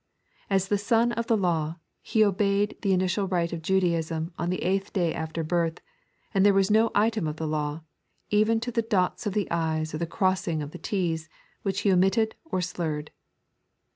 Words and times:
As 0.49 0.67
the 0.69 0.79
Son 0.79 1.11
of 1.11 1.27
the 1.27 1.37
Law, 1.37 1.75
He 2.01 2.25
obeyed 2.25 2.75
the 2.81 2.91
initial 2.91 3.27
rite 3.27 3.53
of 3.53 3.61
Judaism 3.61 4.33
on 4.35 4.49
the 4.49 4.63
eighth 4.63 4.93
day 4.93 5.13
after 5.13 5.43
birth, 5.43 5.79
and 6.33 6.43
there 6.43 6.55
was 6.55 6.71
no 6.71 6.89
item 6.95 7.27
of 7.27 7.35
the 7.35 7.45
law, 7.47 7.83
even 8.31 8.59
to 8.61 8.71
the 8.71 8.81
dots 8.81 9.27
of 9.27 9.33
the 9.33 9.47
Cs 9.51 9.93
or 9.93 9.99
the 9.99 10.07
crossing 10.07 10.63
of 10.63 10.71
the 10.71 10.79
t's 10.79 11.29
which 11.61 11.81
He 11.81 11.91
omitted 11.91 12.33
or 12.45 12.61
slurred. 12.61 13.11